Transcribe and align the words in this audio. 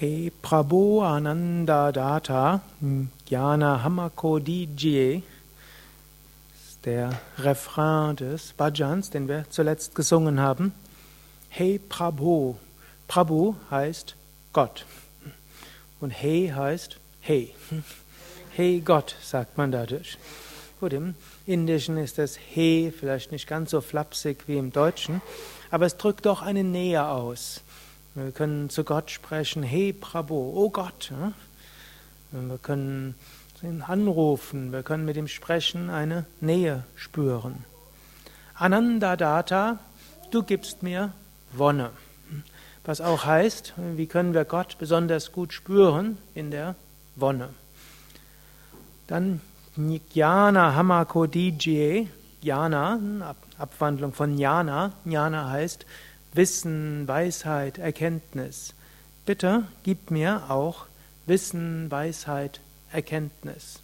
He 0.00 0.30
Prabhu 0.30 1.00
Ananda 1.02 1.90
Data 1.90 2.60
Jnana 2.80 3.82
Hamako 3.82 4.38
Dijiye 4.38 5.22
ist 6.54 6.86
der 6.86 7.20
Refrain 7.36 8.14
des 8.14 8.52
Bhajans, 8.52 9.10
den 9.10 9.26
wir 9.26 9.46
zuletzt 9.50 9.96
gesungen 9.96 10.38
haben. 10.38 10.72
Hey 11.48 11.80
Prabhu. 11.80 12.54
Prabhu 13.08 13.56
heißt 13.72 14.14
Gott. 14.52 14.86
Und 16.00 16.12
Hey 16.12 16.52
heißt 16.54 16.98
Hey. 17.20 17.52
Hey 18.52 18.80
Gott, 18.80 19.16
sagt 19.20 19.58
man 19.58 19.72
dadurch. 19.72 20.16
Gut, 20.78 20.92
im 20.92 21.16
Indischen 21.44 21.96
ist 21.96 22.18
das 22.18 22.36
He 22.36 22.92
vielleicht 22.96 23.32
nicht 23.32 23.48
ganz 23.48 23.72
so 23.72 23.80
flapsig 23.80 24.44
wie 24.46 24.58
im 24.58 24.70
Deutschen, 24.70 25.20
aber 25.72 25.86
es 25.86 25.96
drückt 25.96 26.26
doch 26.26 26.40
eine 26.40 26.62
Nähe 26.62 27.04
aus. 27.04 27.62
Wir 28.18 28.32
können 28.32 28.68
zu 28.68 28.82
Gott 28.82 29.12
sprechen, 29.12 29.62
He 29.62 29.92
Prabhu, 29.92 30.34
oh 30.34 30.70
Gott. 30.70 31.12
Wir 32.32 32.58
können 32.58 33.14
ihn 33.62 33.80
anrufen, 33.82 34.72
wir 34.72 34.82
können 34.82 35.04
mit 35.04 35.16
ihm 35.16 35.28
sprechen, 35.28 35.88
eine 35.88 36.24
Nähe 36.40 36.82
spüren. 36.96 37.64
Ananda 38.54 39.14
Data, 39.14 39.78
du 40.32 40.42
gibst 40.42 40.82
mir 40.82 41.12
Wonne. 41.52 41.90
Was 42.84 43.00
auch 43.00 43.24
heißt, 43.24 43.74
wie 43.94 44.06
können 44.06 44.34
wir 44.34 44.44
Gott 44.44 44.78
besonders 44.80 45.30
gut 45.30 45.52
spüren 45.52 46.18
in 46.34 46.50
der 46.50 46.74
Wonne. 47.14 47.50
Dann 49.06 49.40
Jnana 49.76 50.74
Hamako 50.74 51.26
Dijye, 51.28 52.08
Jnana, 52.42 53.34
Abwandlung 53.58 54.12
von 54.12 54.36
Jnana. 54.36 54.92
Jnana 55.04 55.50
heißt 55.50 55.86
Wissen, 56.32 57.08
Weisheit, 57.08 57.78
Erkenntnis. 57.78 58.74
Bitte 59.26 59.64
gib 59.82 60.10
mir 60.10 60.44
auch 60.48 60.86
Wissen, 61.26 61.90
Weisheit, 61.90 62.60
Erkenntnis. 62.92 63.80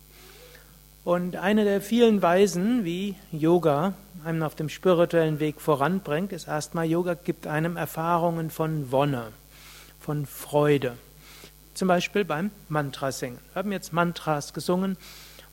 Und 1.04 1.36
eine 1.36 1.64
der 1.64 1.82
vielen 1.82 2.22
Weisen, 2.22 2.84
wie 2.84 3.14
Yoga 3.30 3.92
einen 4.24 4.42
auf 4.42 4.54
dem 4.54 4.70
spirituellen 4.70 5.38
Weg 5.38 5.60
voranbringt, 5.60 6.32
ist 6.32 6.48
erstmal, 6.48 6.86
Yoga 6.86 7.14
gibt 7.14 7.46
einem 7.46 7.76
Erfahrungen 7.76 8.50
von 8.50 8.90
Wonne, 8.90 9.32
von 10.00 10.24
Freude. 10.24 10.96
Zum 11.74 11.88
Beispiel 11.88 12.24
beim 12.24 12.50
Mantra 12.68 13.12
singen. 13.12 13.38
Wir 13.52 13.60
haben 13.60 13.72
jetzt 13.72 13.92
Mantras 13.92 14.54
gesungen 14.54 14.96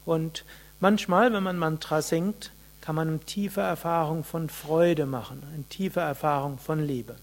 und 0.05 0.45
manchmal, 0.79 1.33
wenn 1.33 1.43
man 1.43 1.57
Mantra 1.57 2.01
singt, 2.01 2.51
kann 2.81 2.95
man 2.95 3.07
eine 3.07 3.19
tiefe 3.19 3.61
Erfahrung 3.61 4.23
von 4.23 4.49
Freude 4.49 5.05
machen, 5.05 5.43
eine 5.53 5.63
tiefe 5.63 5.99
Erfahrung 5.99 6.57
von 6.57 6.85
Liebe. 6.85 7.15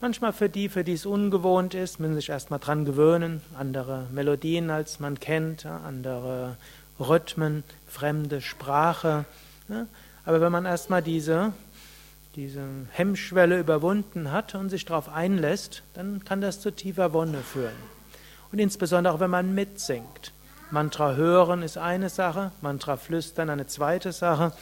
Manchmal 0.00 0.34
für 0.34 0.50
die, 0.50 0.68
für 0.68 0.84
die 0.84 0.92
es 0.92 1.06
ungewohnt 1.06 1.72
ist, 1.72 1.98
müssen 1.98 2.14
sich 2.14 2.28
erstmal 2.28 2.58
dran 2.58 2.84
gewöhnen, 2.84 3.40
andere 3.58 4.06
Melodien 4.12 4.70
als 4.70 5.00
man 5.00 5.18
kennt, 5.18 5.64
andere 5.64 6.58
Rhythmen, 7.00 7.64
fremde 7.88 8.42
Sprache. 8.42 9.24
Aber 10.26 10.40
wenn 10.42 10.52
man 10.52 10.66
erstmal 10.66 11.00
diese, 11.00 11.54
diese 12.36 12.60
Hemmschwelle 12.90 13.58
überwunden 13.58 14.30
hat 14.30 14.54
und 14.54 14.68
sich 14.68 14.84
darauf 14.84 15.08
einlässt, 15.08 15.82
dann 15.94 16.22
kann 16.24 16.42
das 16.42 16.60
zu 16.60 16.70
tiefer 16.70 17.14
Wonne 17.14 17.38
führen. 17.38 17.72
Und 18.52 18.58
insbesondere 18.58 19.14
auch 19.14 19.20
wenn 19.20 19.30
man 19.30 19.54
mitsingt. 19.54 20.32
Mantra 20.74 21.14
hören 21.14 21.62
ist 21.62 21.78
eine 21.78 22.08
Sache, 22.08 22.50
Mantra 22.60 22.96
flüstern 22.96 23.48
eine 23.48 23.68
zweite 23.68 24.10
Sache, 24.10 24.52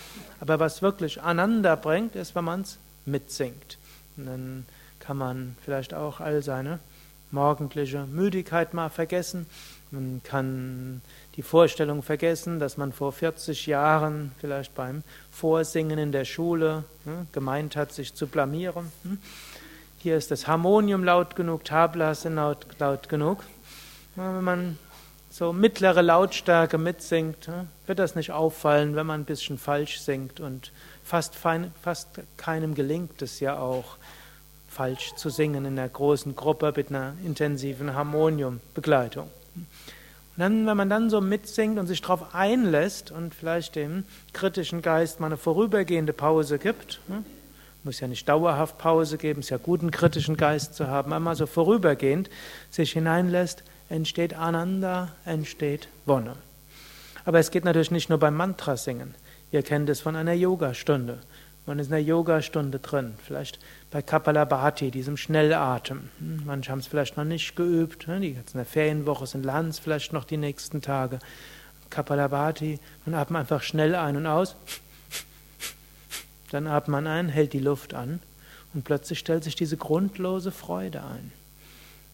aber 0.40 0.60
was 0.60 0.82
wirklich 0.82 1.22
aneinander 1.22 1.74
bringt, 1.74 2.16
ist, 2.16 2.34
wenn 2.34 2.44
man 2.44 2.60
es 2.60 2.76
mitsingt. 3.06 3.78
Und 4.18 4.26
dann 4.26 4.66
kann 5.00 5.16
man 5.16 5.56
vielleicht 5.64 5.94
auch 5.94 6.20
all 6.20 6.42
seine 6.42 6.80
morgendliche 7.30 8.04
Müdigkeit 8.04 8.74
mal 8.74 8.90
vergessen. 8.90 9.46
Man 9.90 10.20
kann 10.22 11.00
die 11.36 11.42
Vorstellung 11.42 12.02
vergessen, 12.02 12.58
dass 12.58 12.76
man 12.76 12.92
vor 12.92 13.12
40 13.12 13.66
Jahren 13.66 14.32
vielleicht 14.38 14.74
beim 14.74 15.04
Vorsingen 15.30 15.98
in 15.98 16.12
der 16.12 16.26
Schule 16.26 16.84
ne, 17.06 17.26
gemeint 17.32 17.74
hat, 17.74 17.90
sich 17.90 18.12
zu 18.12 18.26
blamieren. 18.26 18.92
Hm. 19.04 19.16
Hier 19.96 20.18
ist 20.18 20.30
das 20.30 20.46
Harmonium 20.46 21.04
laut 21.04 21.36
genug, 21.36 21.64
Tablas 21.64 22.20
sind 22.20 22.34
laut, 22.34 22.66
laut 22.78 23.08
genug. 23.08 23.42
Wenn 24.14 24.44
man 24.44 24.78
so 25.32 25.54
mittlere 25.54 26.02
Lautstärke 26.02 26.76
mitsingt, 26.76 27.48
wird 27.86 27.98
das 27.98 28.14
nicht 28.14 28.32
auffallen, 28.32 28.94
wenn 28.96 29.06
man 29.06 29.22
ein 29.22 29.24
bisschen 29.24 29.56
falsch 29.56 30.00
singt. 30.00 30.40
Und 30.40 30.72
fast, 31.02 31.34
fein, 31.34 31.72
fast 31.82 32.20
keinem 32.36 32.74
gelingt 32.74 33.22
es 33.22 33.40
ja 33.40 33.58
auch, 33.58 33.96
falsch 34.68 35.14
zu 35.16 35.30
singen 35.30 35.64
in 35.64 35.78
einer 35.78 35.88
großen 35.88 36.36
Gruppe 36.36 36.74
mit 36.76 36.90
einer 36.90 37.14
intensiven 37.24 37.94
Harmoniumbegleitung. 37.94 39.30
Und 39.54 39.64
dann, 40.36 40.66
wenn 40.66 40.76
man 40.76 40.90
dann 40.90 41.08
so 41.08 41.22
mitsingt 41.22 41.78
und 41.78 41.86
sich 41.86 42.02
darauf 42.02 42.34
einlässt 42.34 43.10
und 43.10 43.34
vielleicht 43.34 43.74
dem 43.74 44.04
kritischen 44.34 44.82
Geist 44.82 45.18
mal 45.18 45.26
eine 45.26 45.38
vorübergehende 45.38 46.12
Pause 46.12 46.58
gibt, 46.58 47.00
muss 47.84 48.00
ja 48.00 48.06
nicht 48.06 48.28
dauerhaft 48.28 48.76
Pause 48.76 49.16
geben, 49.16 49.40
es 49.40 49.46
ist 49.46 49.50
ja 49.50 49.56
gut, 49.56 49.80
einen 49.80 49.90
kritischen 49.90 50.36
Geist 50.36 50.74
zu 50.74 50.88
haben, 50.88 51.12
einmal 51.12 51.36
so 51.36 51.46
vorübergehend 51.46 52.28
sich 52.70 52.92
hineinlässt, 52.92 53.64
entsteht 53.92 54.34
Ananda, 54.34 55.12
entsteht 55.24 55.88
Wonne. 56.06 56.36
Aber 57.24 57.38
es 57.38 57.50
geht 57.50 57.64
natürlich 57.64 57.90
nicht 57.90 58.08
nur 58.08 58.18
beim 58.18 58.34
Mantra 58.34 58.76
singen. 58.76 59.14
Ihr 59.52 59.62
kennt 59.62 59.88
es 59.88 60.00
von 60.00 60.16
einer 60.16 60.32
Yogastunde. 60.32 61.18
Man 61.66 61.78
ist 61.78 61.88
in 61.88 61.94
einer 61.94 62.02
Yogastunde 62.02 62.80
drin, 62.80 63.14
vielleicht 63.24 63.60
bei 63.92 64.02
Kapalabhati, 64.02 64.90
diesem 64.90 65.16
Schnellatem. 65.16 66.08
Hm, 66.18 66.42
manche 66.44 66.72
haben 66.72 66.80
es 66.80 66.88
vielleicht 66.88 67.16
noch 67.16 67.24
nicht 67.24 67.54
geübt, 67.54 68.08
ne? 68.08 68.18
die 68.18 68.30
in 68.30 68.44
der 68.54 68.64
Ferienwoche 68.64 69.26
sind 69.26 69.44
Lanz 69.44 69.78
vielleicht 69.78 70.12
noch 70.12 70.24
die 70.24 70.38
nächsten 70.38 70.80
Tage. 70.80 71.20
Kapalabhati, 71.90 72.80
man 73.04 73.14
atmet 73.14 73.40
einfach 73.40 73.62
schnell 73.62 73.94
ein 73.94 74.16
und 74.16 74.26
aus. 74.26 74.56
Dann 76.50 76.66
atmet 76.66 76.88
man 76.88 77.06
ein, 77.06 77.28
hält 77.28 77.52
die 77.52 77.60
Luft 77.60 77.94
an 77.94 78.20
und 78.74 78.84
plötzlich 78.84 79.18
stellt 79.18 79.44
sich 79.44 79.54
diese 79.54 79.76
grundlose 79.76 80.50
Freude 80.50 81.04
ein. 81.04 81.30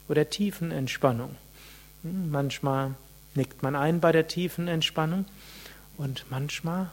Oder 0.09 0.29
Tiefenentspannung. 0.29 1.37
Hm, 2.09 2.31
manchmal 2.31 2.95
nickt 3.35 3.63
man 3.63 3.77
ein 3.77 4.01
bei 4.01 4.13
der 4.13 4.27
tiefen 4.27 4.69
Entspannung 4.69 5.27
und 5.97 6.25
manchmal 6.31 6.91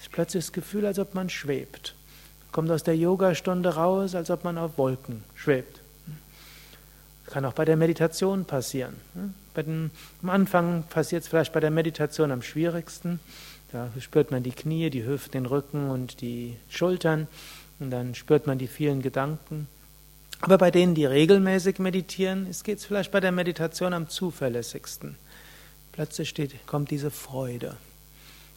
ist 0.00 0.12
plötzlich 0.12 0.44
das 0.44 0.52
Gefühl, 0.52 0.86
als 0.86 0.98
ob 0.98 1.14
man 1.14 1.30
schwebt. 1.30 1.94
Kommt 2.52 2.70
aus 2.70 2.82
der 2.82 2.96
Yogastunde 2.96 3.74
raus, 3.74 4.14
als 4.14 4.30
ob 4.30 4.44
man 4.44 4.58
auf 4.58 4.78
Wolken 4.78 5.22
schwebt. 5.34 5.80
Kann 7.26 7.44
auch 7.44 7.52
bei 7.52 7.64
der 7.64 7.76
Meditation 7.76 8.46
passieren. 8.46 8.94
Den, 9.54 9.90
am 10.22 10.30
Anfang 10.30 10.84
passiert 10.84 11.22
es 11.22 11.28
vielleicht 11.28 11.52
bei 11.52 11.60
der 11.60 11.70
Meditation 11.70 12.32
am 12.32 12.42
schwierigsten. 12.42 13.20
Da 13.70 13.90
spürt 14.00 14.30
man 14.30 14.42
die 14.42 14.52
Knie, 14.52 14.88
die 14.88 15.04
Hüften, 15.04 15.32
den 15.32 15.46
Rücken 15.46 15.90
und 15.90 16.20
die 16.22 16.56
Schultern. 16.70 17.26
Und 17.80 17.90
dann 17.90 18.14
spürt 18.14 18.46
man 18.46 18.56
die 18.56 18.66
vielen 18.66 19.02
Gedanken. 19.02 19.68
Aber 20.40 20.58
bei 20.58 20.70
denen, 20.70 20.94
die 20.94 21.04
regelmäßig 21.04 21.78
meditieren, 21.78 22.48
geht 22.62 22.78
es 22.78 22.84
vielleicht 22.84 23.10
bei 23.10 23.20
der 23.20 23.32
Meditation 23.32 23.92
am 23.92 24.08
zuverlässigsten. 24.08 25.16
Plötzlich 25.92 26.28
steht, 26.28 26.66
kommt 26.66 26.90
diese 26.90 27.10
Freude. 27.10 27.76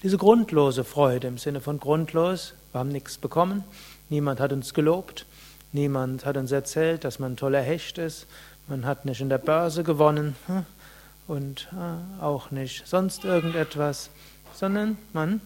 Diese 0.04 0.18
grundlose 0.18 0.84
Freude 0.84 1.28
im 1.28 1.38
Sinne 1.38 1.62
von 1.62 1.80
grundlos, 1.80 2.54
wir 2.72 2.80
haben 2.80 2.90
nichts 2.90 3.18
bekommen, 3.18 3.64
niemand 4.10 4.40
hat 4.40 4.52
uns 4.52 4.74
gelobt, 4.74 5.26
niemand 5.72 6.26
hat 6.26 6.38
uns 6.38 6.52
erzählt, 6.52 7.04
dass 7.04 7.20
man 7.20 7.34
ein 7.34 7.38
toller 7.38 7.62
Hecht 7.62 7.98
ist, 7.98 8.28
man 8.68 8.86
hat 8.86 9.06
nicht 9.06 9.22
in 9.22 9.30
der 9.30 9.38
Börse 9.38 9.84
gewonnen 9.84 10.36
hm, 10.48 10.66
und 11.28 11.68
äh, 11.74 12.24
auch 12.24 12.52
nicht 12.52 12.88
sonst 12.88 13.26
irgendetwas, 13.26 14.10
sondern 14.54 14.98
man 15.14 15.42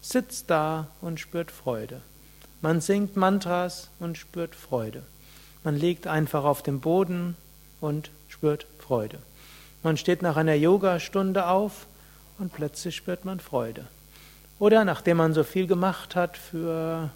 sitzt 0.00 0.50
da 0.50 0.88
und 1.00 1.20
spürt 1.20 1.50
Freude. 1.50 2.00
Man 2.60 2.80
singt 2.80 3.16
Mantras 3.16 3.90
und 4.00 4.18
spürt 4.18 4.54
Freude. 4.54 5.02
Man 5.64 5.76
liegt 5.76 6.06
einfach 6.06 6.44
auf 6.44 6.62
dem 6.62 6.80
Boden 6.80 7.36
und 7.80 8.10
spürt 8.28 8.66
Freude. 8.78 9.18
Man 9.82 9.96
steht 9.96 10.22
nach 10.22 10.36
einer 10.36 10.54
Yogastunde 10.54 11.46
auf 11.46 11.86
und 12.38 12.52
plötzlich 12.52 12.94
spürt 12.94 13.24
man 13.24 13.40
Freude. 13.40 13.86
Oder 14.58 14.84
nachdem 14.84 15.16
man 15.16 15.34
so 15.34 15.42
viel 15.42 15.66
gemacht 15.66 16.16
hat 16.16 16.36
für 16.36 17.10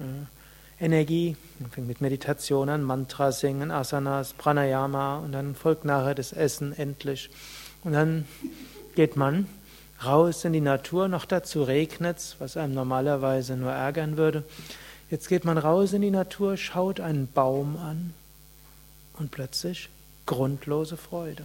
äh, 0.00 0.84
Energie, 0.84 1.36
man 1.58 1.70
fängt 1.70 1.88
mit 1.88 2.00
Meditation 2.00 2.68
an, 2.68 2.82
Mantra 2.82 3.32
singen, 3.32 3.70
Asanas, 3.70 4.32
Pranayama 4.32 5.18
und 5.18 5.32
dann 5.32 5.56
folgt 5.56 5.84
nachher 5.84 6.14
das 6.14 6.32
Essen 6.32 6.72
endlich. 6.72 7.30
Und 7.82 7.92
dann 7.92 8.26
geht 8.94 9.16
man 9.16 9.46
raus 10.04 10.44
in 10.44 10.52
die 10.52 10.60
Natur, 10.60 11.08
noch 11.08 11.24
dazu 11.24 11.64
regnet 11.64 12.18
es, 12.18 12.36
was 12.38 12.56
einem 12.56 12.74
normalerweise 12.74 13.56
nur 13.56 13.72
ärgern 13.72 14.16
würde. 14.16 14.44
Jetzt 15.10 15.28
geht 15.28 15.44
man 15.44 15.56
raus 15.56 15.94
in 15.94 16.02
die 16.02 16.10
Natur, 16.10 16.56
schaut 16.56 17.00
einen 17.00 17.30
Baum 17.32 17.76
an 17.76 18.12
und 19.14 19.30
plötzlich 19.30 19.88
grundlose 20.26 20.98
Freude. 20.98 21.44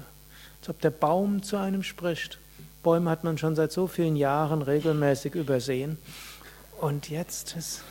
Als 0.59 0.69
ob 0.69 0.81
der 0.81 0.89
Baum 0.89 1.43
zu 1.43 1.57
einem 1.57 1.83
spricht. 1.83 2.39
Bäume 2.83 3.09
hat 3.09 3.23
man 3.23 3.37
schon 3.37 3.55
seit 3.55 3.71
so 3.71 3.87
vielen 3.87 4.17
Jahren 4.17 4.61
regelmäßig 4.61 5.35
übersehen. 5.35 5.97
Und 6.81 7.09
jetzt 7.09 7.55
ist 7.55 7.83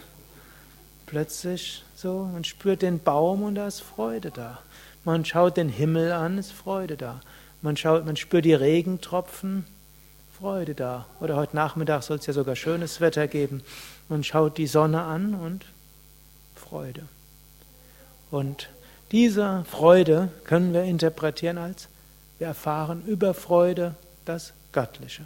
plötzlich 1.06 1.82
so, 1.96 2.28
man 2.30 2.44
spürt 2.44 2.82
den 2.82 2.98
Baum 2.98 3.42
und 3.42 3.54
da 3.54 3.66
ist 3.66 3.80
Freude 3.80 4.30
da. 4.30 4.58
Man 5.04 5.24
schaut 5.24 5.56
den 5.56 5.70
Himmel 5.70 6.12
an, 6.12 6.36
ist 6.36 6.52
Freude 6.52 6.98
da. 6.98 7.20
Man 7.62 7.78
schaut, 7.78 8.04
man 8.04 8.16
spürt 8.16 8.44
die 8.44 8.54
Regentropfen, 8.54 9.64
Freude 10.42 10.74
da. 10.74 11.06
Oder 11.20 11.36
heute 11.36 11.54
Nachmittag 11.54 12.02
soll 12.02 12.16
es 12.16 12.26
ja 12.26 12.32
sogar 12.32 12.56
schönes 12.56 13.00
Wetter 13.00 13.28
geben. 13.28 13.62
Man 14.08 14.24
schaut 14.24 14.58
die 14.58 14.66
Sonne 14.66 15.02
an 15.02 15.36
und 15.36 15.64
Freude. 16.56 17.02
Und 18.32 18.68
diese 19.12 19.64
Freude 19.70 20.30
können 20.42 20.74
wir 20.74 20.82
interpretieren 20.82 21.58
als, 21.58 21.86
wir 22.40 22.48
erfahren 22.48 23.04
über 23.06 23.34
Freude 23.34 23.94
das 24.24 24.52
Göttliche. 24.72 25.22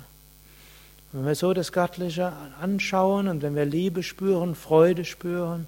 Wenn 1.12 1.24
wir 1.24 1.34
so 1.34 1.54
das 1.54 1.72
Göttliche 1.72 2.34
anschauen 2.60 3.28
und 3.28 3.40
wenn 3.40 3.56
wir 3.56 3.64
Liebe 3.64 4.02
spüren, 4.02 4.54
Freude 4.54 5.06
spüren, 5.06 5.66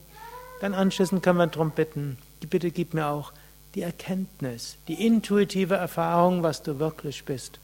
dann 0.61 0.75
anschließend 0.75 1.23
können 1.23 1.39
wir 1.39 1.47
darum 1.47 1.71
bitten, 1.71 2.19
bitte 2.51 2.71
gib 2.71 2.93
mir 2.93 3.07
auch 3.07 3.33
die 3.75 3.81
Erkenntnis, 3.81 4.77
die 4.89 5.07
intuitive 5.07 5.77
Erfahrung, 5.77 6.43
was 6.43 6.63
du 6.63 6.79
wirklich 6.79 7.25
bist. 7.25 7.59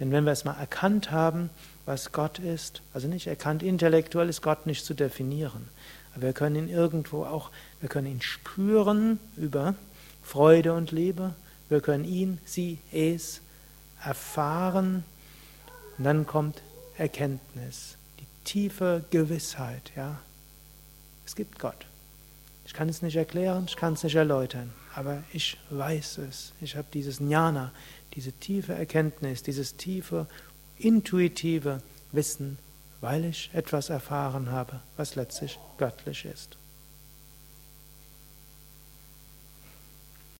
Denn 0.00 0.12
wenn 0.12 0.24
wir 0.24 0.32
es 0.32 0.44
mal 0.44 0.58
erkannt 0.58 1.10
haben, 1.10 1.50
was 1.86 2.12
Gott 2.12 2.38
ist, 2.38 2.82
also 2.92 3.08
nicht 3.08 3.26
erkannt, 3.26 3.62
intellektuell 3.62 4.28
ist 4.28 4.42
Gott 4.42 4.66
nicht 4.66 4.84
zu 4.84 4.94
definieren, 4.94 5.68
aber 6.14 6.26
wir 6.26 6.32
können 6.32 6.56
ihn 6.56 6.68
irgendwo 6.68 7.24
auch, 7.24 7.50
wir 7.80 7.88
können 7.88 8.06
ihn 8.06 8.22
spüren 8.22 9.18
über 9.36 9.74
Freude 10.22 10.74
und 10.74 10.92
Liebe, 10.92 11.34
wir 11.68 11.80
können 11.80 12.04
ihn, 12.04 12.38
sie, 12.44 12.78
es 12.92 13.40
erfahren 14.04 15.04
und 15.96 16.04
dann 16.04 16.26
kommt 16.26 16.62
Erkenntnis, 16.96 17.96
die 18.20 18.26
tiefe 18.44 19.04
Gewissheit, 19.10 19.92
ja. 19.96 20.18
Es 21.26 21.34
gibt 21.34 21.58
Gott. 21.58 21.86
Ich 22.66 22.72
kann 22.72 22.88
es 22.88 23.02
nicht 23.02 23.16
erklären, 23.16 23.64
ich 23.66 23.76
kann 23.76 23.94
es 23.94 24.02
nicht 24.02 24.14
erläutern, 24.14 24.72
aber 24.98 25.22
ich 25.32 25.56
weiß 25.70 26.18
es. 26.18 26.52
Ich 26.60 26.74
habe 26.74 26.88
dieses 26.92 27.20
Jnana, 27.20 27.70
diese 28.14 28.32
tiefe 28.32 28.74
Erkenntnis, 28.74 29.44
dieses 29.44 29.76
tiefe, 29.76 30.26
intuitive 30.76 31.80
Wissen, 32.10 32.58
weil 33.00 33.24
ich 33.24 33.48
etwas 33.52 33.90
erfahren 33.90 34.50
habe, 34.50 34.80
was 34.96 35.14
letztlich 35.14 35.56
göttlich 35.78 36.24
ist. 36.24 36.56